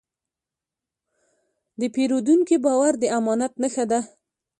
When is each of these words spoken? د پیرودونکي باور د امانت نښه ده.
د 1.79 1.81
پیرودونکي 1.93 2.55
باور 2.65 2.93
د 3.01 3.03
امانت 3.19 3.53
نښه 3.61 3.85
ده. 3.91 3.99